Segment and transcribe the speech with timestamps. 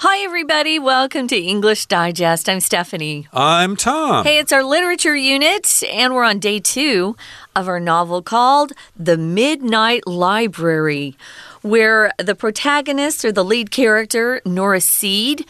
[0.00, 0.78] Hi, everybody.
[0.78, 2.50] Welcome to English Digest.
[2.50, 3.28] I'm Stephanie.
[3.32, 4.26] I'm Tom.
[4.26, 7.16] Hey, it's our literature unit, and we're on day two
[7.54, 11.16] of our novel called The Midnight Library,
[11.62, 15.46] where the protagonist or the lead character, Nora Seed,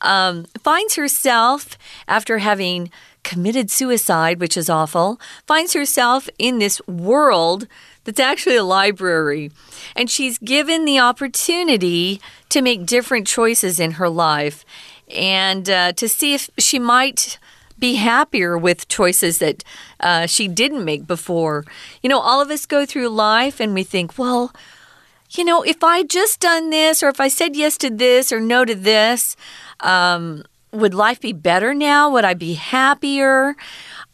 [0.00, 2.90] um, finds herself after having
[3.22, 7.68] committed suicide, which is awful, finds herself in this world
[8.04, 9.50] that's actually a library.
[9.96, 14.64] And she's given the opportunity to make different choices in her life
[15.08, 17.38] and uh, to see if she might
[17.78, 19.64] be happier with choices that
[20.00, 21.64] uh, she didn't make before.
[22.02, 24.52] You know, all of us go through life and we think, well,
[25.30, 28.40] you know, if I just done this, or if I said yes to this or
[28.40, 29.36] no to this,
[29.80, 32.10] um, would life be better now?
[32.10, 33.56] Would I be happier?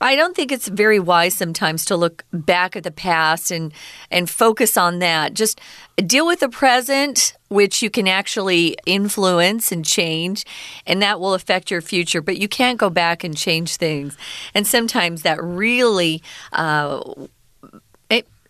[0.00, 3.72] I don't think it's very wise sometimes to look back at the past and
[4.10, 5.34] and focus on that.
[5.34, 5.60] Just
[5.96, 10.44] deal with the present, which you can actually influence and change,
[10.86, 12.22] and that will affect your future.
[12.22, 14.16] But you can't go back and change things.
[14.54, 17.02] And sometimes that really uh,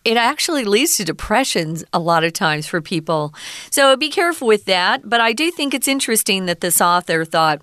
[0.03, 3.33] it actually leads to depressions a lot of times for people.
[3.69, 5.07] So be careful with that.
[5.07, 7.61] But I do think it's interesting that this author thought,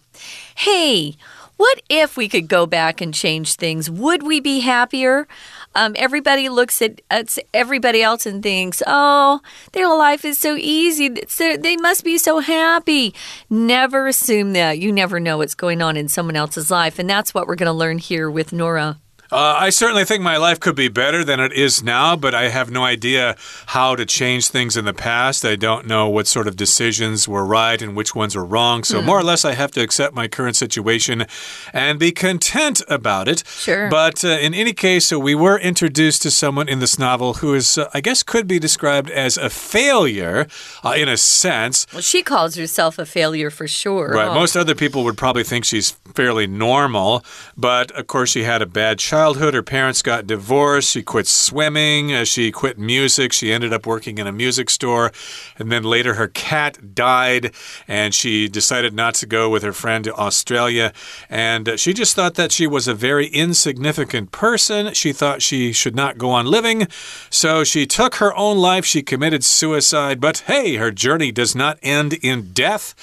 [0.56, 1.16] hey,
[1.58, 3.90] what if we could go back and change things?
[3.90, 5.26] Would we be happier?
[5.74, 9.40] Um, everybody looks at, at, everybody else and thinks, oh,
[9.72, 11.10] their life is so easy.
[11.26, 13.12] So they must be so happy.
[13.50, 14.78] Never assume that.
[14.78, 16.98] You never know what's going on in someone else's life.
[16.98, 18.98] And that's what we're going to learn here with Nora.
[19.30, 22.48] Uh, I certainly think my life could be better than it is now, but I
[22.48, 25.44] have no idea how to change things in the past.
[25.44, 28.84] I don't know what sort of decisions were right and which ones were wrong.
[28.84, 29.04] So, mm.
[29.04, 31.26] more or less, I have to accept my current situation
[31.74, 33.44] and be content about it.
[33.46, 33.90] Sure.
[33.90, 37.52] But uh, in any case, so we were introduced to someone in this novel who
[37.52, 40.46] is, uh, I guess, could be described as a failure
[40.82, 41.86] uh, in a sense.
[41.92, 44.08] Well, she calls herself a failure for sure.
[44.08, 44.28] Right.
[44.28, 44.34] Oh.
[44.34, 47.26] Most other people would probably think she's fairly normal,
[47.58, 50.92] but of course, she had a bad childhood childhood, her parents got divorced.
[50.92, 52.14] She quit swimming.
[52.14, 53.32] Uh, she quit music.
[53.32, 55.10] She ended up working in a music store.
[55.58, 57.52] And then later, her cat died,
[57.88, 60.92] and she decided not to go with her friend to Australia.
[61.28, 64.94] And uh, she just thought that she was a very insignificant person.
[64.94, 66.86] She thought she should not go on living.
[67.28, 68.84] So she took her own life.
[68.84, 70.20] She committed suicide.
[70.20, 72.94] But hey, her journey does not end in death.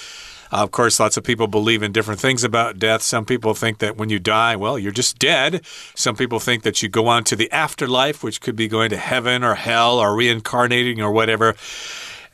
[0.52, 3.02] Uh, of course, lots of people believe in different things about death.
[3.02, 5.66] Some people think that when you die, well, you're just dead.
[5.96, 8.98] Some people think that you go on to the afterlife, which could be going to
[8.98, 11.56] heaven or hell or reincarnating or whatever.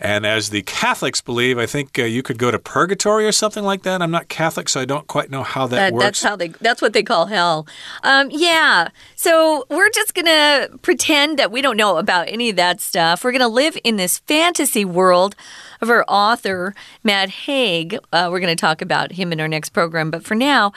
[0.02, 3.64] And as the Catholics believe, I think uh, you could go to purgatory or something
[3.64, 4.02] like that.
[4.02, 6.04] I'm not Catholic, so I don't quite know how that, that works.
[6.04, 6.48] That's how they.
[6.48, 7.68] That's what they call hell.
[8.02, 8.88] Um, yeah.
[9.16, 13.24] So we're just gonna pretend that we don't know about any of that stuff.
[13.24, 15.36] We're gonna live in this fantasy world
[15.82, 16.74] of our author
[17.04, 18.00] Matt Haig.
[18.12, 20.74] Uh, we're gonna talk about him in our next program, but for now.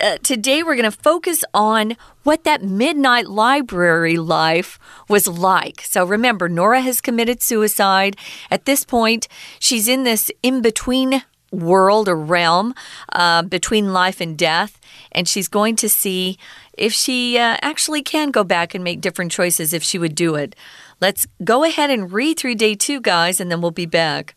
[0.00, 4.78] Uh, today we're going to focus on what that midnight library life
[5.08, 5.82] was like.
[5.82, 8.16] So remember, Nora has committed suicide.
[8.50, 9.28] At this point,
[9.58, 11.22] she's in this in between
[11.52, 12.74] world or realm
[13.12, 14.80] uh, between life and death,
[15.12, 16.38] and she's going to see
[16.78, 20.34] if she uh, actually can go back and make different choices if she would do
[20.34, 20.56] it.
[21.00, 24.34] Let's go ahead and read through day two, guys, and then we'll be back.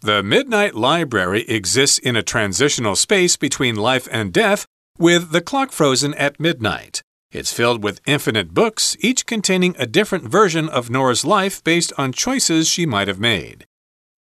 [0.00, 4.64] The Midnight Library exists in a transitional space between life and death,
[4.96, 7.02] with the clock frozen at midnight.
[7.32, 12.12] It's filled with infinite books, each containing a different version of Nora's life based on
[12.12, 13.66] choices she might have made.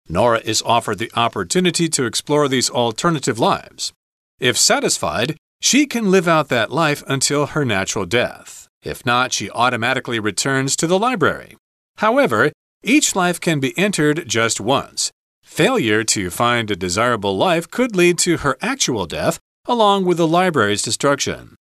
[0.08, 3.92] Nora is offered the opportunity to explore these alternative lives.
[4.40, 8.69] If satisfied, she can live out that life until her natural death.
[8.81, 11.57] If not, she automatically returns to the library.
[11.97, 15.12] However, each life can be entered just once,
[15.45, 20.28] Failure to find a desirable life could lead to her actual death, along with the
[20.28, 21.56] library's destruction.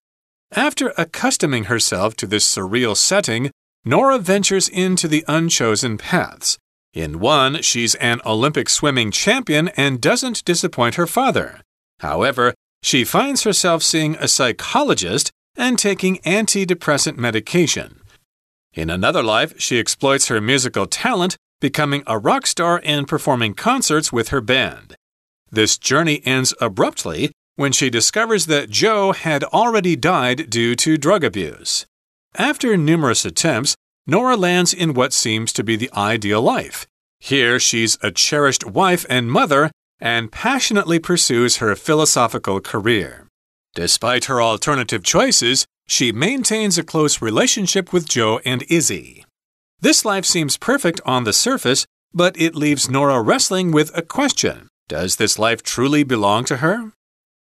[0.55, 3.51] After accustoming herself to this surreal setting,
[3.85, 6.57] Nora ventures into the unchosen paths.
[6.93, 11.61] In one, she's an Olympic swimming champion and doesn't disappoint her father.
[11.99, 17.99] However, she finds herself seeing a psychologist and taking antidepressant medication.
[18.73, 24.11] In another life, she exploits her musical talent becoming a rock star and performing concerts
[24.11, 24.97] with her band.
[25.49, 31.23] This journey ends abruptly when she discovers that Joe had already died due to drug
[31.23, 31.85] abuse.
[32.35, 36.85] After numerous attempts, Nora lands in what seems to be the ideal life.
[37.21, 39.71] Here, she's a cherished wife and mother
[40.01, 43.25] and passionately pursues her philosophical career.
[43.73, 49.23] Despite her alternative choices, she maintains a close relationship with Joe and Izzy.
[49.83, 54.69] This life seems perfect on the surface, but it leaves Nora wrestling with a question
[54.87, 56.93] Does this life truly belong to her?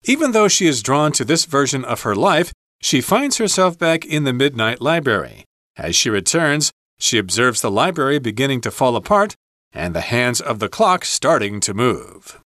[0.06, 2.51] Even though she is drawn to this version of her life,
[2.81, 5.45] she finds herself back in the Midnight Library.
[5.77, 9.36] As she returns, she observes the library beginning to fall apart
[9.71, 12.41] and the hands of the clock starting to move.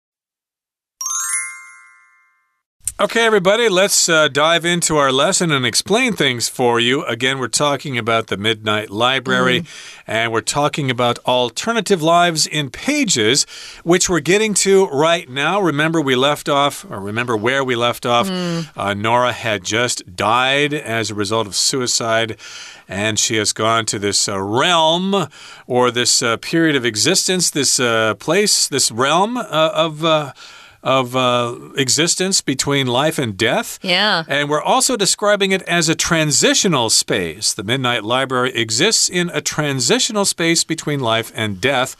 [3.04, 7.04] Okay, everybody, let's uh, dive into our lesson and explain things for you.
[7.04, 9.66] Again, we're talking about the Midnight Library, mm.
[10.06, 13.44] and we're talking about alternative lives in pages,
[13.82, 15.60] which we're getting to right now.
[15.60, 18.26] Remember, we left off, or remember where we left off.
[18.26, 18.70] Mm.
[18.74, 22.38] Uh, Nora had just died as a result of suicide
[22.88, 25.28] and she has gone to this uh, realm
[25.66, 29.42] or this uh, period of existence, this uh, place, this realm uh,
[29.74, 30.32] of uh,
[30.84, 33.78] of uh, existence between life and death.
[33.82, 34.24] Yeah.
[34.28, 37.54] And we're also describing it as a transitional space.
[37.54, 41.96] The Midnight Library exists in a transitional space between life and death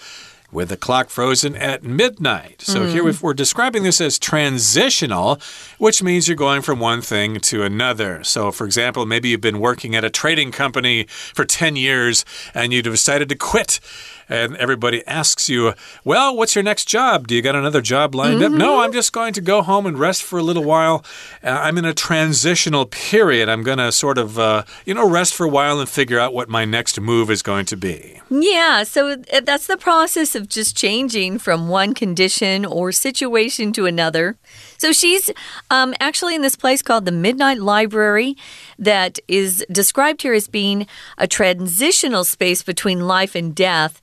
[0.52, 2.62] with the clock frozen at midnight.
[2.62, 2.90] So mm.
[2.90, 5.40] here we're describing this as transitional,
[5.78, 8.22] which means you're going from one thing to another.
[8.22, 12.72] So, for example, maybe you've been working at a trading company for 10 years and
[12.72, 13.80] you've decided to quit
[14.28, 15.74] and everybody asks you,
[16.04, 17.26] Well, what's your next job?
[17.26, 18.52] Do you got another job lined mm -hmm.
[18.54, 18.58] up?
[18.58, 18.84] No, mm-hmm.
[18.84, 21.04] I'm just going to go home and rest for a little while.
[21.42, 23.48] Uh, I'm in a transitional period.
[23.48, 26.34] I'm going to sort of, uh, you know, rest for a while and figure out
[26.34, 28.20] what my next move is going to be.
[28.30, 33.86] Yeah, so uh, that's the process of just changing from one condition or situation to
[33.86, 34.36] another.
[34.78, 35.30] So she's
[35.70, 38.36] um, actually in this place called the Midnight Library
[38.78, 40.86] that is described here as being
[41.18, 44.00] a transitional space between life and death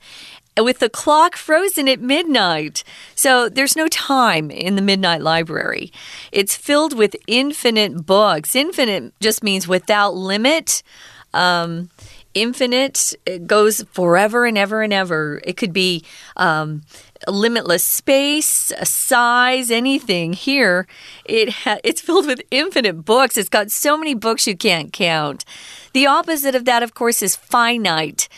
[0.57, 2.83] with the clock frozen at midnight.
[3.15, 5.91] So there's no time in the Midnight Library.
[6.31, 8.55] It's filled with infinite books.
[8.55, 10.83] Infinite just means without limit.
[11.33, 11.89] Um,
[12.33, 15.41] infinite it goes forever and ever and ever.
[15.43, 16.03] It could be
[16.37, 16.81] um,
[17.27, 20.33] limitless space, a size, anything.
[20.33, 20.87] Here,
[21.25, 23.37] it it's filled with infinite books.
[23.37, 25.45] It's got so many books you can't count.
[25.93, 28.29] The opposite of that, of course, is finite.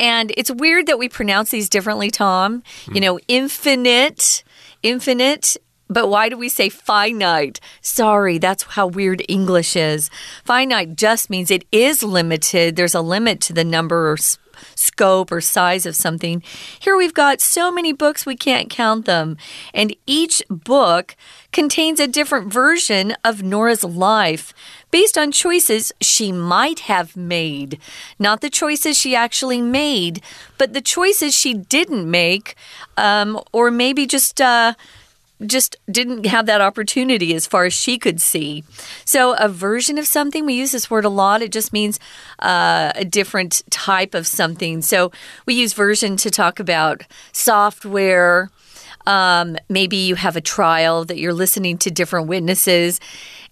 [0.00, 2.62] And it's weird that we pronounce these differently, Tom.
[2.92, 4.42] You know, infinite,
[4.82, 5.56] infinite.
[5.88, 7.60] But why do we say finite?
[7.80, 10.10] Sorry, that's how weird English is.
[10.44, 12.76] Finite just means it is limited.
[12.76, 14.16] There's a limit to the number or
[14.74, 16.42] scope or size of something.
[16.78, 19.36] Here we've got so many books we can't count them.
[19.72, 21.16] And each book
[21.52, 24.52] contains a different version of Nora's life
[24.90, 27.78] based on choices she might have made.
[28.18, 30.22] Not the choices she actually made,
[30.58, 32.54] but the choices she didn't make,
[32.96, 34.40] um, or maybe just.
[34.40, 34.74] Uh,
[35.46, 38.64] just didn't have that opportunity as far as she could see.
[39.04, 41.42] So, a version of something, we use this word a lot.
[41.42, 41.98] It just means
[42.38, 44.82] uh, a different type of something.
[44.82, 45.10] So,
[45.46, 47.02] we use version to talk about
[47.32, 48.50] software.
[49.06, 53.00] Um, maybe you have a trial that you're listening to different witnesses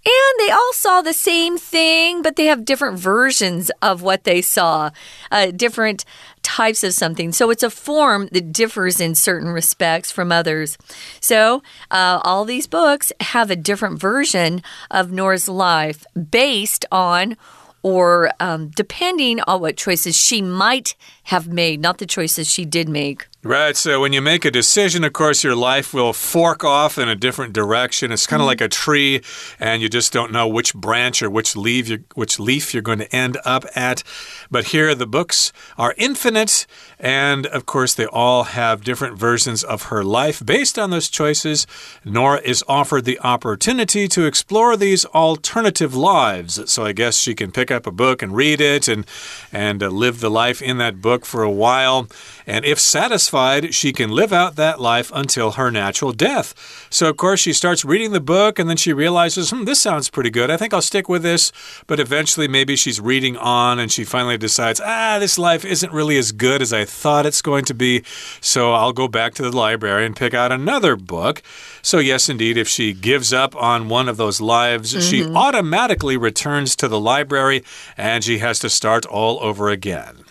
[0.04, 4.42] and they all saw the same thing, but they have different versions of what they
[4.42, 4.90] saw,
[5.30, 6.04] uh, different
[6.42, 7.30] types of something.
[7.30, 10.76] So it's a form that differs in certain respects from others.
[11.20, 11.62] So
[11.92, 17.36] uh, all these books have a different version of Nora's life based on
[17.84, 22.88] or um, depending on what choices she might have made, not the choices she did
[22.88, 23.28] make.
[23.44, 23.76] Right.
[23.76, 27.16] So when you make a decision, of course, your life will fork off in a
[27.16, 28.12] different direction.
[28.12, 29.22] It's kind of mm like a tree,
[29.58, 32.98] and you just don't know which branch or which leaf you're, which leaf you're going
[32.98, 34.02] to end up at.
[34.50, 36.66] But here, the books are infinite,
[36.98, 41.66] and of course, they all have different versions of her life based on those choices.
[42.04, 46.70] Nora is offered the opportunity to explore these alternative lives.
[46.70, 49.06] So I guess she can pick up a book and read it, and
[49.52, 52.08] and uh, live the life in that book for a while.
[52.46, 56.54] And if satisfied, she can live out that life until her natural death.
[56.90, 60.10] So, of course, she starts reading the book and then she realizes, hmm, this sounds
[60.10, 60.50] pretty good.
[60.50, 61.52] I think I'll stick with this.
[61.86, 66.16] But eventually, maybe she's reading on and she finally decides, ah, this life isn't really
[66.16, 68.02] as good as I thought it's going to be.
[68.40, 71.42] So, I'll go back to the library and pick out another book.
[71.82, 75.10] So, yes, indeed, if she gives up on one of those lives, mm -hmm.
[75.10, 75.36] she mm-hmm.
[75.36, 77.62] automatically returns to the library
[77.96, 80.24] and she has to start all over again.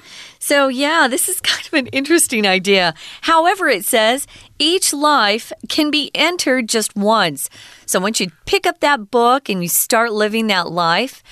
[0.51, 2.93] So, yeah, this is kind of an interesting idea.
[3.21, 4.27] However, it says
[4.59, 7.49] each life can be entered just once.
[7.85, 11.23] So, once you pick up that book and you start living that life,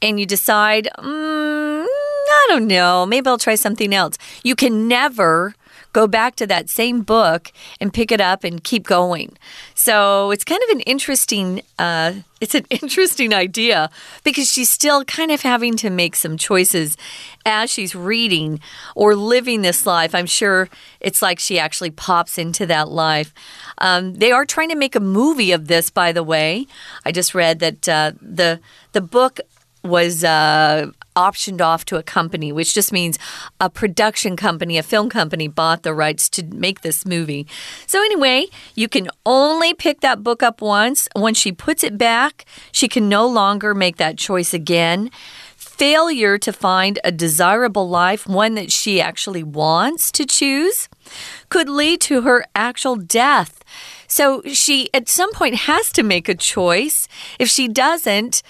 [0.00, 5.54] and you decide, mm, I don't know, maybe I'll try something else, you can never
[5.92, 9.36] go back to that same book and pick it up and keep going.
[9.74, 11.62] So it's kind of an interesting.
[11.78, 13.90] Uh, it's an interesting idea
[14.24, 16.96] because she's still kind of having to make some choices
[17.44, 18.60] as she's reading
[18.94, 20.14] or living this life.
[20.14, 20.68] I'm sure
[21.00, 23.32] it's like she actually pops into that life.
[23.78, 26.66] Um, they are trying to make a movie of this, by the way.
[27.04, 28.60] I just read that uh, the
[28.92, 29.40] the book
[29.84, 33.18] was uh, optioned off to a company, which just means
[33.60, 37.46] a production company, a film company, bought the rights to make this movie.
[37.86, 41.08] So, anyway, you can only pick that book up once.
[41.14, 45.10] When she puts it back, she can no longer make that choice again.
[45.76, 50.88] Failure to find a desirable life, one that she actually wants to choose,
[51.48, 53.64] could lead to her actual death.
[54.06, 57.08] So she, at some point, has to make a choice.
[57.38, 58.42] If she doesn't,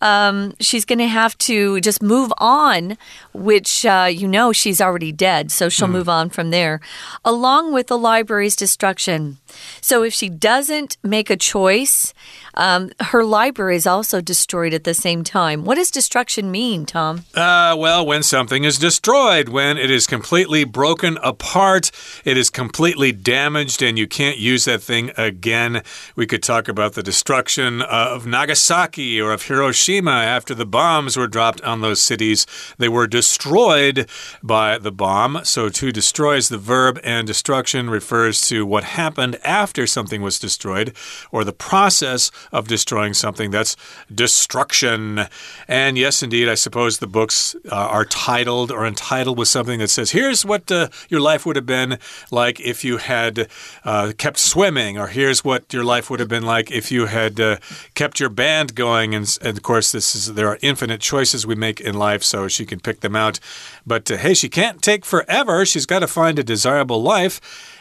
[0.00, 2.96] um, she's going to have to just move on,
[3.34, 5.92] which uh, you know she's already dead, so she'll mm.
[5.92, 6.80] move on from there,
[7.24, 9.36] along with the library's destruction.
[9.80, 12.14] So if she doesn't make a choice,
[12.54, 15.64] um, her library is also destroyed at the same time.
[15.64, 17.24] What does destruction mean, Tom?
[17.34, 21.90] Uh, well, when something is destroyed, when it is completely broken apart,
[22.24, 25.82] it is completely damaged, and you can't use that thing again.
[26.16, 31.26] We could talk about the destruction of Nagasaki or of Hiroshima after the bombs were
[31.26, 32.46] dropped on those cities.
[32.78, 34.08] They were destroyed
[34.42, 35.40] by the bomb.
[35.44, 40.38] So to destroy is the verb, and destruction refers to what happened after something was
[40.38, 40.94] destroyed
[41.30, 43.50] or the process of destroying something.
[43.50, 43.76] That's
[44.12, 45.26] destruction.
[45.68, 49.88] And yes, indeed, I suppose the books uh, are titled or entitled with something that
[49.88, 51.98] says, here's what uh, your life would have been
[52.30, 53.48] like if you had
[53.84, 57.40] uh, kept swimming, or here's what your life would have been like if you had
[57.40, 57.56] uh,
[57.94, 59.14] kept your band going.
[59.14, 62.48] And, and, of course, this is there are infinite choices we make in life, so
[62.48, 63.40] she can pick them out.
[63.86, 65.64] But uh, hey, she can't take forever.
[65.66, 67.40] She's got to find a desirable life.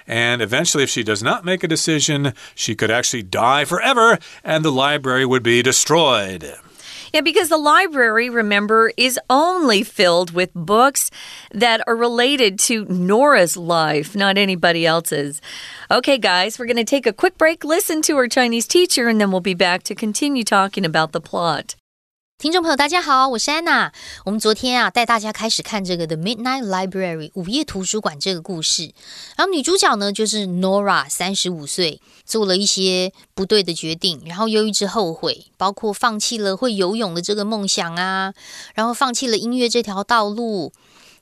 [0.10, 4.66] And eventually, if she does not make a decision, she could actually die forever and
[4.66, 6.56] the library would be destroyed.
[7.14, 11.12] Yeah, because the library, remember, is only filled with books
[11.52, 15.42] that are related to Nora's life, not anybody else's.
[15.92, 19.22] Okay, guys, we're going to take a quick break, listen to our Chinese teacher, and
[19.22, 21.76] then we'll be back to continue talking about the plot.
[22.40, 23.92] 听众朋友，大家好，我是安娜。
[24.24, 28.94] 我们昨天啊，带大家开始看这个《的 Midnight Library》午夜图书馆这个故事。
[29.36, 38.34] 然后女主角呢，就是 Nora，三十五岁，做了一些不对的决定，然后又一直后悔，包括放弃了会游泳的这个梦想啊，
[38.74, 40.72] 然后放弃了音乐这条道路，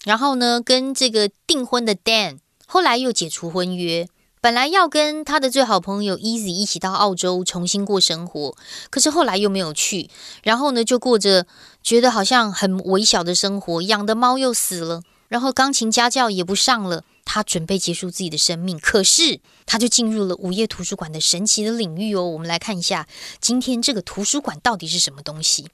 [0.03, 4.07] 然后呢，跟这个订婚的 Dan，后来又解除婚约。
[4.39, 8.55] 本来要跟他的最好朋友 Easy 一起到澳洲重新过生活，
[8.89, 10.09] 可是后来又没有去，
[10.43, 11.45] 然后呢就过着
[11.81, 17.03] 觉得好像很微小的生活，养的猫又死了，然后钢琴家教也不上了。
[17.29, 22.23] 他准备结束自己的生命，可是他就进入了午夜图书馆的神奇的领域哦。
[22.23, 23.05] 我们来看一下，
[23.41, 25.67] 今天这个图书馆到底是什么东西？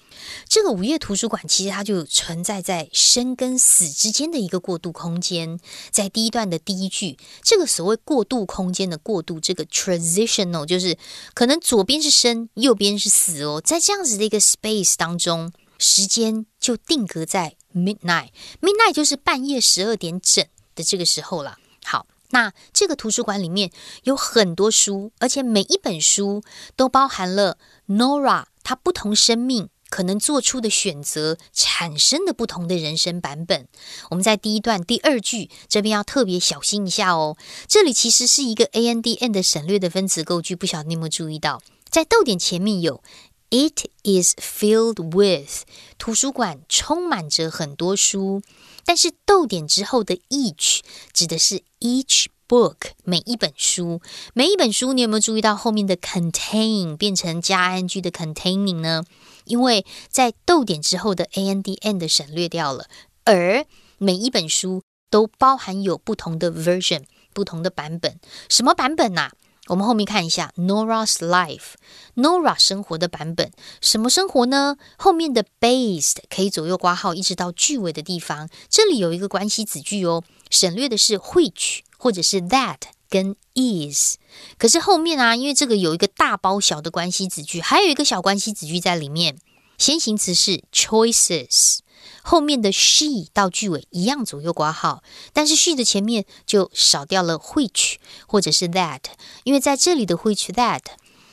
[0.50, 5.60] 这个午夜图书馆其实它就存在在生跟死之间的一个过渡空间。
[5.92, 10.98] 在第一段的第一句，这个所谓过渡空间的过渡，这个 transitional 就是
[11.36, 13.62] 可能左边是生，右边是死哦。
[13.64, 20.46] 在这样子的一个 space 当中，时间就定格在 midnight，midnight 就是半夜十二点整。
[20.76, 21.60] 的这个时候了。
[21.86, 23.72] 好，那这个图书馆里面
[24.06, 26.42] 有很多书，而且每一本书
[26.76, 33.68] 都包含了 Nora 她不同生命可能做出的选择产生的不同的人生版本。
[34.10, 37.38] 我们在第一段第二句这边要特别小心一下哦。
[37.68, 43.04] 这里其实是一个 a n d n 的省略的分词构句，不晓得你有没有注意到，在逗点前面有
[43.54, 45.62] It is filled with
[46.00, 48.42] 图书馆充满着很多书。
[48.84, 50.80] 但是逗点之后的 each
[51.14, 54.02] 指的是 each book 每一本书，
[54.34, 59.04] 每一本书，你有没有注意到后面的 contain 变成加 ing 的 containing 呢？
[59.46, 62.88] 因为在逗点之后的 and 的省略掉了，
[63.24, 63.68] 而
[64.00, 64.82] 每一本书
[65.12, 68.20] 都包含有不同的 version 不同的版本，
[68.50, 69.30] 什么版本呐？
[69.68, 74.76] 我们后面看一下 Nora's life，Nora 生活的版本，什么生活呢？
[74.98, 78.50] 后面的 based 可以左右挂号，一直到句尾的地方。
[78.70, 82.80] 这里有一个关系子句哦，省略的是 which 或者是 that
[83.10, 84.18] 跟 is。
[84.58, 89.38] 可是后面啊，因为这个有一个大包小的关系子句，还有一个小关系子句在里面。
[89.78, 91.80] 先行词是 choices。
[92.24, 95.04] 后面的 she 到句尾一样左右挂号，
[95.34, 99.02] 但是 she 的前面就少掉了 which 或者是 that，
[99.44, 100.82] 因为在这里的 which that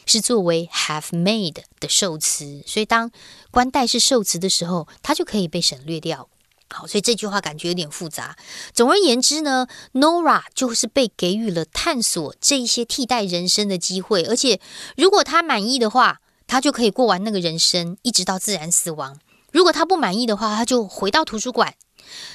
[0.04, 3.10] 是作为 have made 的受词，所以当
[3.50, 6.28] 关代是受词的时候，它就可以被省略掉。
[6.72, 8.36] 好，所以这句话感觉有点复杂。
[8.72, 14.60] 总而言之呢，Nora 就是被给予了探索这一些替代人生的机会，而且
[14.96, 19.18] 如果他满意的话，他就可以过完那个人生，一直到自然死亡。
[19.52, 21.74] 如果他不满意的话，他就回到图书馆。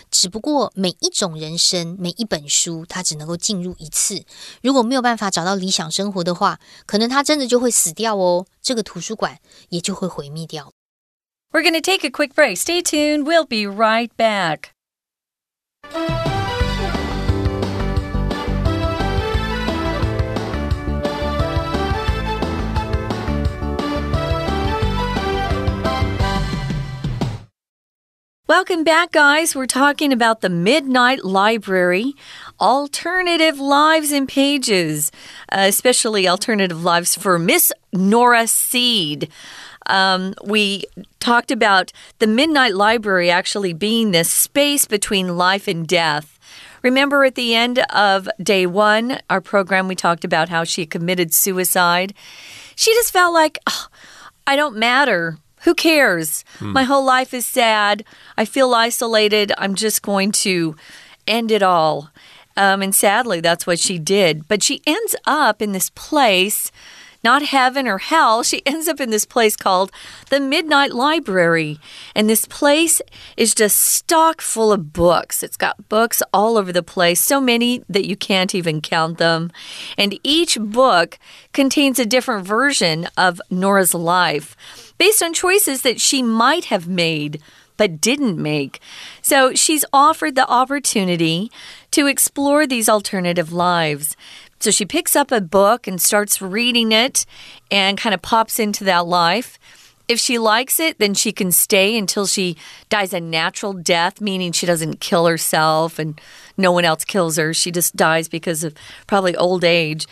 [0.10, 4.24] 只不过每一种人生，每一本书，他只能够进入一次。
[4.62, 8.45] 如果没有办法找到理想生活的话，可能他真的就会死掉哦。
[8.62, 10.72] 这个图书馆也就会毁灭掉。
[11.51, 12.57] We're gonna take a quick break.
[12.57, 13.24] Stay tuned.
[13.24, 14.75] We'll be right back.
[28.48, 29.56] Welcome back, guys.
[29.56, 32.14] We're talking about the Midnight Library,
[32.62, 35.12] alternative lives and pages,
[35.52, 39.32] uh, especially alternative lives for Miss Nora Seed.
[39.88, 40.84] Um, we
[41.20, 46.38] talked about the Midnight Library actually being this space between life and death.
[46.84, 51.34] Remember at the end of day one, our program, we talked about how she committed
[51.34, 52.14] suicide.
[52.75, 53.88] She just felt like, oh,
[54.46, 55.40] I don't matter.
[55.65, 56.45] Who cares?
[56.60, 56.74] Hmm.
[56.74, 58.05] My whole life is sad.
[58.38, 59.51] I feel isolated.
[59.57, 60.75] I'm just going to
[61.27, 62.12] end it all.
[62.55, 64.48] Um, and sadly, that's what she did.
[64.48, 66.72] But she ends up in this place
[67.25, 68.43] not heaven or hell.
[68.43, 69.91] She ends up in this place called
[70.29, 71.79] the Midnight Library.
[72.15, 73.01] And this place
[73.36, 75.41] is just stock full of books.
[75.41, 79.51] It's got books all over the place, so many that you can't even count them.
[79.98, 81.17] And each book
[81.51, 87.42] contains a different version of Nora's life based on choices that she might have made
[87.78, 88.80] but didn't make.
[89.22, 91.52] So she's offered the opportunity
[91.92, 94.16] to explore these alternative lives.
[94.60, 97.25] So she picks up a book and starts reading it
[97.70, 99.60] and kind of pops into that life.
[100.08, 102.58] If she likes it, then she can stay until she
[102.90, 106.22] dies a natural death, meaning she doesn't kill herself and
[106.58, 107.54] no one else kills her.
[107.54, 108.75] She just dies because of
[109.08, 110.06] probably old age.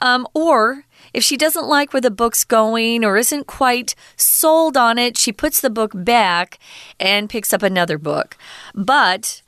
[0.00, 4.98] Um, or if she doesn't like where the book's going or isn't quite sold on
[4.98, 6.58] it, she puts the book back
[6.98, 8.36] and picks up another book.
[8.74, 9.42] But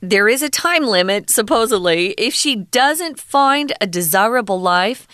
[0.00, 2.10] there is a time limit, supposedly.
[2.12, 5.06] If she doesn't find a desirable life,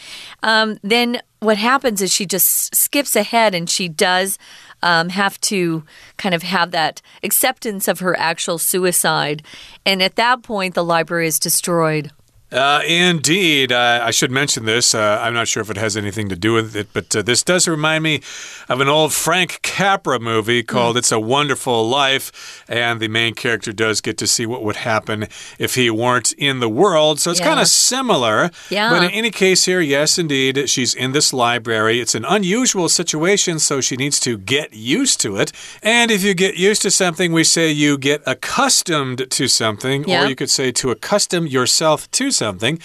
[0.43, 4.39] um, then what happens is she just skips ahead and she does
[4.83, 5.85] um, have to
[6.17, 9.43] kind of have that acceptance of her actual suicide.
[9.87, 12.11] And at that point, the library is destroyed.
[12.53, 13.73] Uh, indeed.
[13.73, 14.95] Uh, I should mention this.
[14.95, 17.43] Uh, I'm not sure if it has anything to do with it, but uh, this
[17.43, 18.21] does remind me
[18.69, 20.99] of an old Frank Capra movie called mm.
[20.99, 22.63] It's a Wonderful Life.
[22.69, 26.61] And the main character does get to see what would happen if he weren't in
[26.61, 27.21] the world.
[27.21, 27.47] So it's yeah.
[27.47, 28.51] kind of similar.
[28.69, 28.91] Yeah.
[28.91, 32.01] But in any case, here, yes, indeed, she's in this library.
[32.01, 35.53] It's an unusual situation, so she needs to get used to it.
[35.83, 40.27] And if you get used to something, we say you get accustomed to something, or
[40.27, 42.81] you could say to accustom yourself to something something.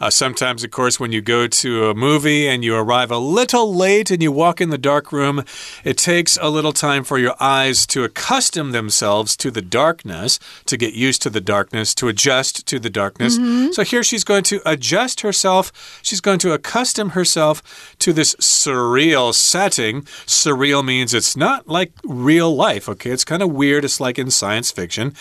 [0.00, 3.74] Uh, sometimes, of course, when you go to a movie and you arrive a little
[3.74, 5.44] late and you walk in the dark room,
[5.84, 10.76] it takes a little time for your eyes to accustom themselves to the darkness, to
[10.76, 13.38] get used to the darkness, to adjust to the darkness.
[13.38, 13.72] Mm -hmm.
[13.72, 15.72] So here she's going to adjust herself.
[16.02, 17.62] She's going to accustom herself
[18.04, 20.02] to this surreal setting.
[20.26, 23.10] Surreal means it's not like real life, okay?
[23.10, 23.82] It's kind of weird.
[23.82, 25.14] It's like in science fiction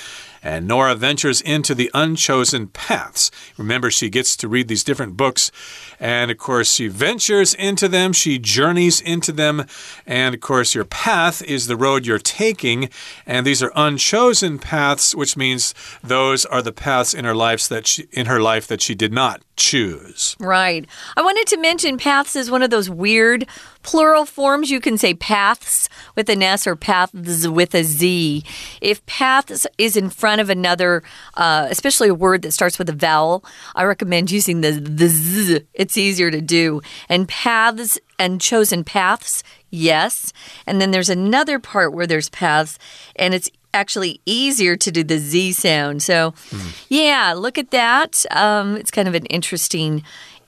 [0.43, 3.31] and Nora ventures into the unchosen paths.
[3.57, 5.51] Remember, she gets to read these different books,
[5.99, 9.65] and of course, she ventures into them, she journeys into them,
[10.05, 12.89] and of course, your path is the road you're taking,
[13.25, 17.87] and these are unchosen paths, which means those are the paths in her life that
[17.87, 20.35] she, in her life that she did not choose.
[20.39, 20.85] Right.
[21.15, 23.45] I wanted to mention paths is one of those weird
[23.83, 24.71] plural forms.
[24.71, 28.43] You can say paths with an S or paths with a Z.
[28.81, 31.03] If paths is in front of another,
[31.35, 35.61] uh, especially a word that starts with a vowel, I recommend using the, the Z.
[35.73, 36.81] It's easier to do.
[37.09, 40.33] And paths and chosen paths, yes.
[40.65, 42.79] And then there's another part where there's paths,
[43.15, 46.03] and it's actually easier to do the Z sound.
[46.03, 46.85] So, mm.
[46.89, 48.23] yeah, look at that.
[48.31, 50.03] Um, it's kind of an interesting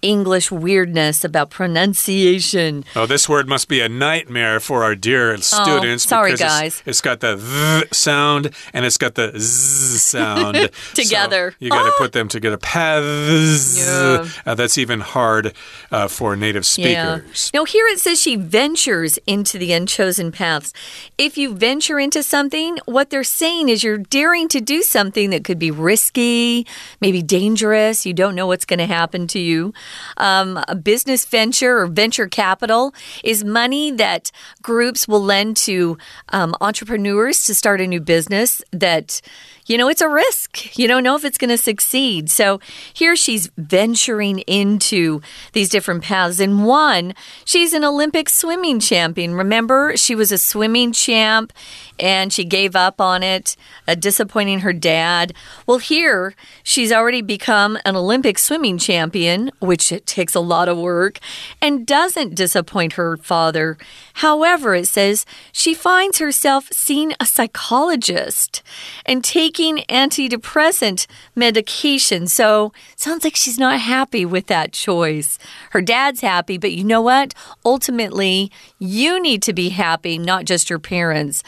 [0.06, 2.86] English weirdness about pronunciation.
[2.96, 6.06] Oh, this word must be a nightmare for our dear oh, students.
[6.06, 6.80] Oh, sorry, guys.
[6.80, 10.56] It's, it's got the th sound and it's got the z sound
[10.94, 11.52] together.
[11.52, 12.58] So you got to put them together.
[12.58, 13.80] Paths.
[13.80, 14.28] Yeah.
[14.46, 15.54] Uh, that's even hard
[15.92, 17.52] uh, for native speakers.
[17.54, 17.60] Yeah.
[17.60, 20.72] Now, here it says she ventures into the unchosen paths.
[21.18, 25.44] If you venture into something, what they're saying is you're daring to do something that
[25.44, 26.68] could be risky,
[27.02, 28.06] maybe dangerous.
[28.06, 29.74] You don't know what's going to happen to you.
[30.18, 34.32] Um, a business venture or venture capital is money that
[34.62, 35.98] groups will lend to
[36.30, 39.22] um, entrepreneurs to start a new business that
[39.66, 40.78] you know, it's a risk.
[40.78, 42.30] You don't know if it's going to succeed.
[42.30, 42.60] So
[42.94, 45.22] here she's venturing into
[45.54, 46.40] these different paths.
[46.40, 49.34] In one, she's an Olympic swimming champion.
[49.34, 51.52] Remember, she was a swimming champ
[52.00, 53.56] and she gave up on it,
[53.88, 55.34] uh, disappointing her dad.
[55.66, 61.20] Well, here she's already become an Olympic swimming champion, which takes a lot of work,
[61.62, 63.78] and doesn't disappoint her father.
[64.16, 68.62] However, it says she finds herself seeing a psychologist
[69.06, 72.28] and taking antidepressant medication.
[72.28, 75.38] So, sounds like she's not happy with that choice.
[75.72, 77.34] Her dad's happy, but you know what?
[77.64, 81.44] Ultimately, you need to be happy, not just your parents.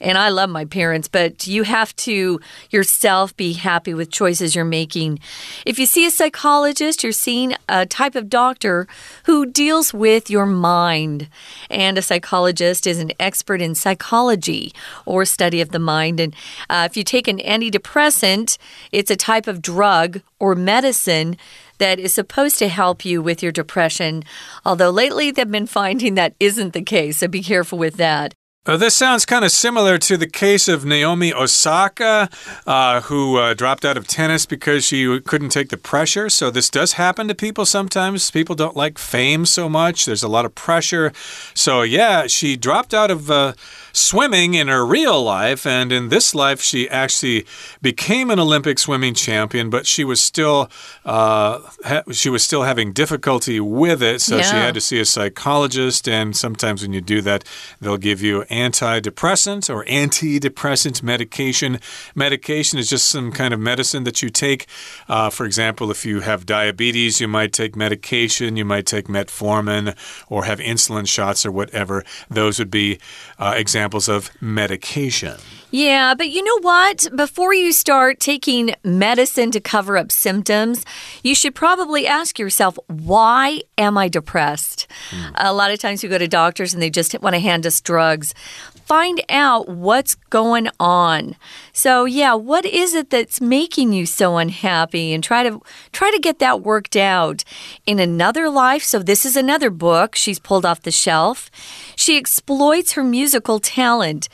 [0.00, 4.64] And I love my parents, but you have to yourself be happy with choices you're
[4.64, 5.18] making.
[5.66, 8.86] If you see a psychologist, you're seeing a type of doctor
[9.24, 11.28] who deals with your mind.
[11.68, 14.72] And a psychologist is an expert in psychology
[15.04, 16.20] or study of the mind.
[16.20, 16.34] And
[16.68, 18.58] uh, if you take an antidepressant,
[18.92, 21.36] it's a type of drug or medicine
[21.78, 24.22] that is supposed to help you with your depression.
[24.64, 28.34] Although lately they've been finding that isn't the case, so be careful with that.
[28.66, 32.28] Uh, this sounds kind of similar to the case of Naomi Osaka,
[32.66, 36.28] uh, who uh, dropped out of tennis because she couldn't take the pressure.
[36.28, 38.30] So, this does happen to people sometimes.
[38.30, 41.10] People don't like fame so much, there's a lot of pressure.
[41.54, 43.54] So, yeah, she dropped out of uh,
[43.92, 47.46] swimming in her real life, and in this life, she actually
[47.82, 50.70] became an Olympic swimming champion, but she was still
[51.04, 51.60] uh,
[52.12, 54.42] she was still having difficulty with it, so yeah.
[54.42, 56.08] she had to see a psychologist.
[56.08, 57.44] And sometimes when you do that,
[57.80, 61.80] they'll give you antidepressant or antidepressant medication.
[62.14, 64.66] Medication is just some kind of medicine that you take.
[65.08, 68.56] Uh, for example, if you have diabetes, you might take medication.
[68.56, 69.96] You might take metformin
[70.28, 72.04] or have insulin shots or whatever.
[72.28, 72.98] Those would be
[73.38, 75.38] uh, examples examples of medication.
[75.70, 77.08] Yeah, but you know what?
[77.16, 80.84] Before you start taking medicine to cover up symptoms,
[81.22, 84.86] you should probably ask yourself, why am I depressed?
[85.10, 85.32] Mm.
[85.36, 87.80] A lot of times we go to doctors and they just want to hand us
[87.80, 88.34] drugs.
[88.90, 91.36] Find out what's going on.
[91.72, 96.18] So, yeah, what is it that's making you so unhappy and try to try to
[96.18, 97.44] get that worked out.
[97.86, 101.52] In another life, so this is another book she's pulled off the shelf.
[101.94, 104.28] She exploits her musical talent.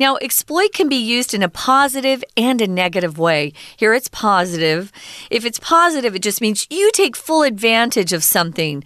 [0.00, 3.52] Now, exploit can be used in a positive and a negative way.
[3.76, 4.90] Here it's positive.
[5.30, 8.84] If it's positive, it just means you take full advantage of something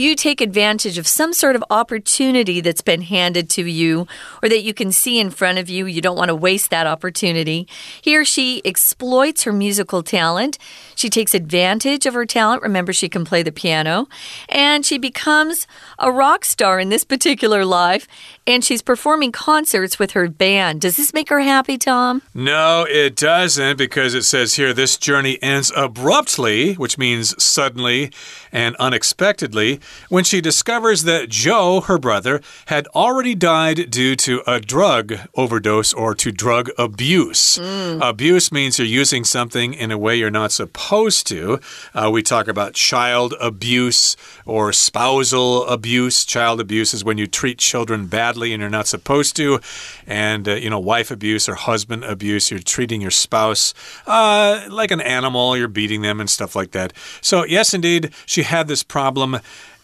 [0.00, 4.06] you take advantage of some sort of opportunity that's been handed to you
[4.42, 5.86] or that you can see in front of you.
[5.86, 7.68] You don't want to waste that opportunity.
[8.00, 10.58] He or she exploits her musical talent.
[11.00, 12.62] She takes advantage of her talent.
[12.62, 14.06] Remember, she can play the piano.
[14.50, 15.66] And she becomes
[15.98, 18.06] a rock star in this particular life.
[18.46, 20.82] And she's performing concerts with her band.
[20.82, 22.20] Does this make her happy, Tom?
[22.34, 28.12] No, it doesn't, because it says here this journey ends abruptly, which means suddenly
[28.52, 34.60] and unexpectedly when she discovers that Joe, her brother, had already died due to a
[34.60, 37.56] drug overdose or to drug abuse.
[37.56, 38.06] Mm.
[38.06, 41.60] Abuse means you're using something in a way you're not supposed to.
[41.94, 46.24] Uh, we talk about child abuse or spousal abuse.
[46.24, 49.60] Child abuse is when you treat children badly and you're not supposed to.
[50.06, 53.72] And, uh, you know, wife abuse or husband abuse, you're treating your spouse
[54.06, 56.92] uh, like an animal, you're beating them and stuff like that.
[57.20, 59.38] So, yes, indeed, she had this problem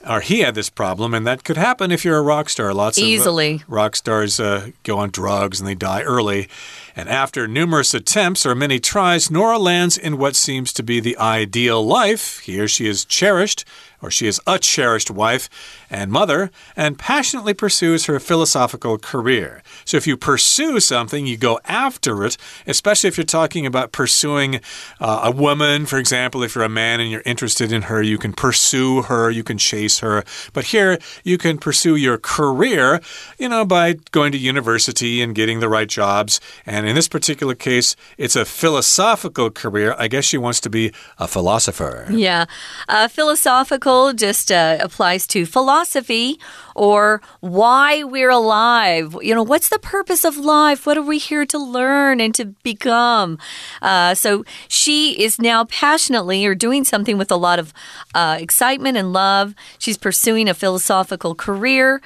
[0.08, 2.72] or he had this problem, and that could happen if you're a rock star.
[2.72, 6.48] Lots easily of, uh, rock stars uh, go on drugs and they die early.
[6.94, 11.18] And after numerous attempts or many tries, Nora lands in what seems to be the
[11.18, 12.38] ideal life.
[12.40, 13.64] Here she is cherished,
[14.02, 15.48] or she is a cherished wife
[15.90, 19.62] and mother, and passionately pursues her philosophical career.
[19.84, 24.60] So if you pursue something, you go after it, especially if you're talking about pursuing
[25.00, 28.18] uh, a woman, for example, if you're a man and you're interested in her, you
[28.18, 30.24] can pursue her, you can chase her.
[30.52, 33.00] But here, you can pursue your career,
[33.38, 36.40] you know, by going to university and getting the right jobs.
[36.64, 39.94] And in this particular case, it's a philosophical career.
[39.98, 42.06] I guess she wants to be a philosopher.
[42.10, 42.46] Yeah.
[42.88, 46.38] Uh, philosophical just uh, applies to philosophy
[46.74, 49.16] or why we're alive.
[49.22, 50.86] You know, what's the purpose of life?
[50.86, 53.38] What are we here to learn and to become?
[53.80, 57.72] Uh, so she is now passionately or doing something with a lot of
[58.14, 59.54] uh, excitement and love.
[59.78, 62.00] She's pursuing a philosophical career.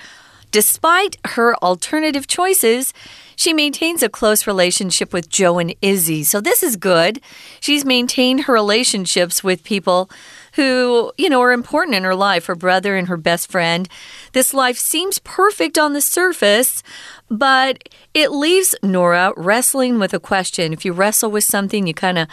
[0.51, 2.93] Despite her alternative choices,
[3.37, 6.25] she maintains a close relationship with Joe and Izzy.
[6.25, 7.21] So this is good.
[7.61, 10.11] She's maintained her relationships with people
[10.55, 13.89] who, you know, are important in her life her brother and her best friend.
[14.33, 16.83] This life seems perfect on the surface,
[17.31, 20.73] but it leaves Nora wrestling with a question.
[20.73, 22.29] If you wrestle with something, you kind of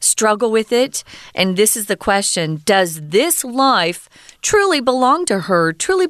[0.00, 1.04] struggle with it.
[1.34, 4.08] And this is the question Does this life
[4.42, 5.72] truly belong to her?
[5.72, 6.06] Truly,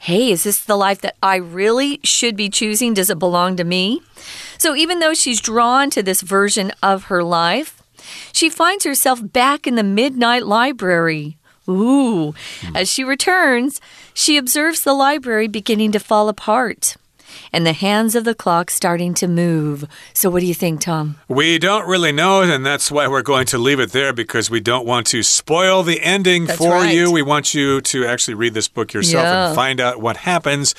[0.00, 2.94] hey, is this the life that I really should be choosing?
[2.94, 4.02] Does it belong to me?
[4.58, 7.81] So even though she's drawn to this version of her life,
[8.32, 11.36] she finds herself back in the midnight library.
[11.68, 12.34] Ooh.
[12.60, 12.76] Hmm.
[12.76, 13.80] As she returns,
[14.14, 16.96] she observes the library beginning to fall apart
[17.52, 19.86] and the hands of the clock starting to move.
[20.12, 21.16] So, what do you think, Tom?
[21.28, 24.60] We don't really know, and that's why we're going to leave it there because we
[24.60, 26.94] don't want to spoil the ending that's for right.
[26.94, 27.10] you.
[27.10, 29.46] We want you to actually read this book yourself Yeah.
[29.48, 30.74] and find out what happens.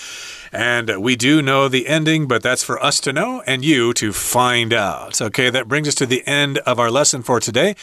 [0.53, 4.13] And we do know the ending, but that's for us to know and you to
[4.13, 5.21] find out.
[5.21, 7.75] Okay, that brings us to the end of our lesson for today.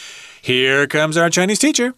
[0.42, 1.94] Here comes our Chinese teacher.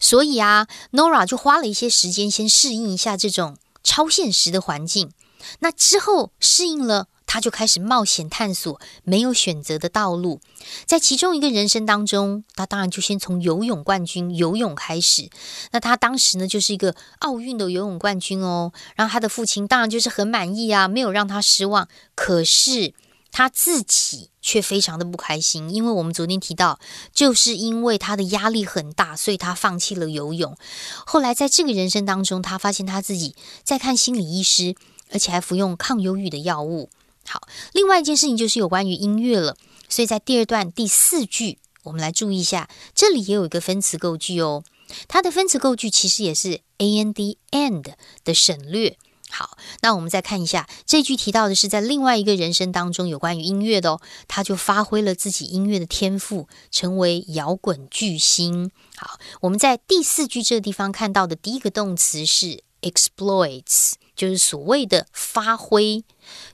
[0.00, 5.12] 所以啊，Nora 就花了一些时间先适应一下这种超现实的环境。
[5.60, 10.39] 那之后适应了， 他就开始冒险探索没有选择的道路。
[10.85, 15.29] 在其中一个人生当中，他当然就先从游泳冠军游泳开始。
[15.71, 18.71] 那他当时呢，就是一个奥运的游泳冠军哦。
[18.95, 21.87] 然后他的父亲当然就是很满意啊，没有让他失望。
[22.15, 22.93] 可是
[23.31, 26.79] 他自己却非常的不开心，因为我们昨天提到，
[27.13, 30.57] 就是因为他的压力很大，所以他放弃了游泳。
[31.05, 34.75] 后来在这个人生当中，他发现他自己在看心理医师，
[35.11, 36.89] 而且还服用抗忧郁的药物。
[37.27, 39.57] 好，另外一件事情就是有关于音乐了，
[39.89, 44.63] 所以在第二段第四句，我们来注意一下，这里也有一个分词构句哦。
[45.09, 48.97] 它的分词构句其实也是 a n d and 的省略。
[49.29, 58.71] 好，那我们再看一下这句提到的是在另外一个人生当中有关于音乐的哦，他就发挥了自己音乐的天赋，成为摇滚巨星。
[58.95, 66.03] 好，我们在第四句这个地方看到的第一个动词是 exploits，就是所谓的发挥。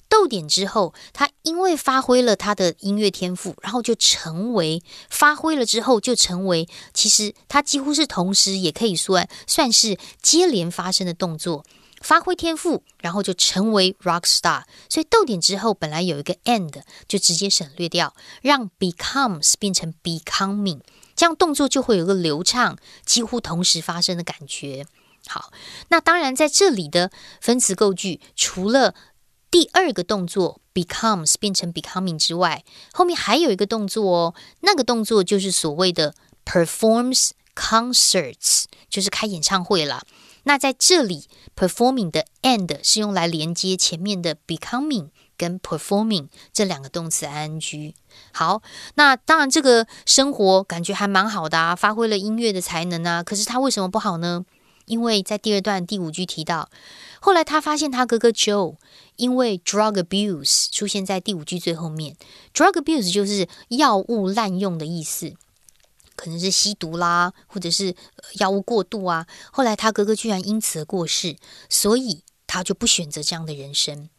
[0.07, 11.65] 逗点之后，他因为发挥了他的音乐天赋，然后就成为发挥了之后就成为，其实他几乎是同时，也可以说算是接连发生的动作。
[11.99, 14.63] 发挥天赋，然后就成为 rock star。
[14.89, 20.81] 所以逗点之后本来有一个 and，就直接省略掉，让 becomes 变成 becoming，
[21.15, 24.85] 这样动作就会有个流畅、几乎同时发生的感觉。
[25.27, 25.51] 好，
[25.89, 28.93] 那当然在这里的分词构句，除了
[29.49, 40.03] 第二个动作 becomes 变成 becoming 之外，后面还有一个动作哦，那个动作就是所谓的 performs concerts，就是开演唱会了。
[40.45, 47.93] 那在这里，performing 的 and 是用来连接前面的 becoming 跟 performing 这两个动词 ing。
[48.33, 48.61] 好，
[48.95, 53.23] 那当然这个生活感觉还蛮好的啊，发挥了音乐的才能啊。
[53.23, 54.43] 可是他为什么不好呢？
[54.85, 56.69] 因为在第二段第五句提到，
[57.19, 58.75] 后来他发现他哥哥 Joe
[59.15, 62.15] 因为 drug abuse 出现在第五句最后面。
[62.53, 65.33] drug abuse 就是药物滥用的意思。
[66.15, 67.95] 可能是吸毒啦，或者是
[68.33, 69.25] 药物过度啊。
[69.51, 71.37] 后来他哥哥居然因此而过世，
[71.69, 74.09] 所以他就不选择这样的人生。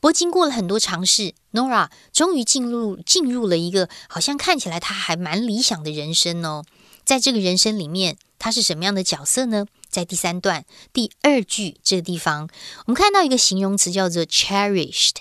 [0.00, 6.64] 不过经过了很多尝试，Nora 终于进入进入了一个好像看起来他还蛮理想的人生哦。
[7.04, 9.66] 在这个人生里面，他是什么样的角色呢？
[9.94, 12.48] 在第三段第二句这个地方，
[12.86, 15.18] 我们看到一个形容词叫做 cherished。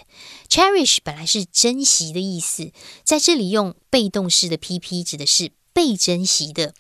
[0.50, 2.72] cherish 本来是珍惜的意思，
[3.04, 5.52] 在这里用被动式的 PP 指的是。
[5.76, 6.76] 被珍惜的，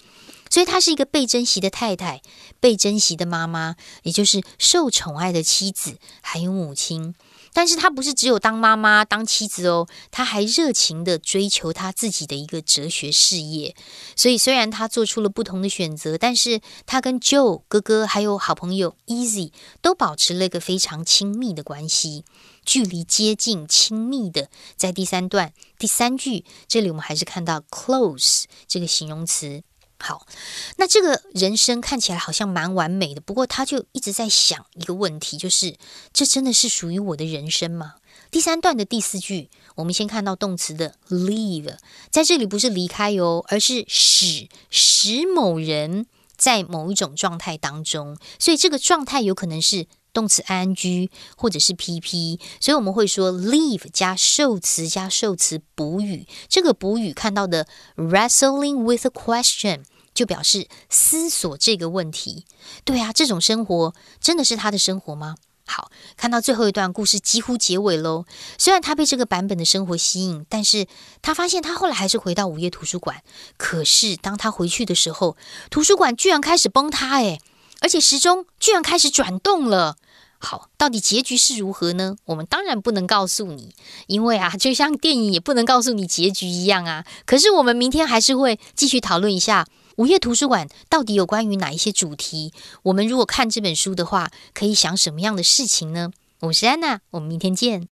[0.51, 2.21] 所以她是一个被珍惜的太太，
[2.59, 7.15] 被珍惜的妈妈，也就是受宠爱的妻子，还有母亲。
[7.53, 13.75] 但是她不是只有当妈妈、当妻子哦，她还热情的追求她自己的一个哲学事业。
[14.15, 22.25] 所以虽然她做出了不同的选择，但是她跟 Joe 哥哥还有好朋友 Easy 都保持了一个非常亲密的关系。
[22.65, 29.63] 距离接近、亲密的，在第三段第三句，这里我们还是看到 close 这个形容词。
[30.05, 30.27] 好，
[30.75, 35.77] 那这个人生看起来好像蛮完美的，不过他就一直在想一个问题，就是
[36.11, 37.95] 这真的是属于我的人生吗？
[38.29, 41.77] 第三段的第四句，我们先看到动词的 leave，
[42.11, 49.87] 在这里不是离开哟，而是使使某人在某一种状态当中，所以这个状态有可能是。
[50.13, 56.27] 动词 ing 或者是 pp，所以我们会说 leave 加受词加受词补语。
[56.47, 59.81] 这个补语看到的 wrestling with a question
[60.13, 62.45] 就表示思索这个问题。
[62.83, 65.35] 对啊，这种生活真的是他的生活吗？
[65.65, 68.25] 好，看到最后一段故事几乎结尾喽。
[68.57, 70.87] 虽然他被这个版本的生活吸引，但是
[71.21, 73.23] 他发现他后来还是回到午夜图书馆。
[73.55, 75.37] 可是当他回去的时候，
[75.69, 77.39] 图书馆居然开始崩塌，诶，
[77.79, 79.95] 而且时钟居然开始转动了。
[80.37, 82.17] 好，到底结局是如何呢？
[82.25, 83.73] 我们当然不能告诉你，
[84.07, 87.05] 因为啊，就像电影也不能告诉你结局一样啊。
[87.25, 89.65] 可是我们明天还是会继续讨论一下
[89.96, 92.52] 午夜图书馆到底有关于哪一些主题。
[92.84, 96.10] 我们如果看这本书的话，可以想什么样的事情呢？
[96.40, 97.88] 我是安娜，我们明天见。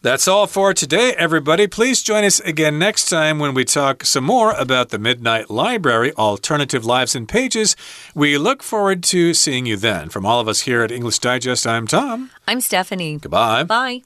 [0.00, 1.66] That's all for today, everybody.
[1.66, 6.12] Please join us again next time when we talk some more about the Midnight Library
[6.12, 7.72] Alternative Lives and Pages.
[8.14, 10.08] We look forward to seeing you then.
[10.08, 12.30] From all of us here at English Digest, I'm Tom.
[12.46, 13.18] I'm Stephanie.
[13.18, 13.64] Goodbye.
[13.64, 14.02] Bye.